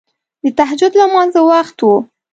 [0.43, 1.97] د تهجد لمانځه وخت وو.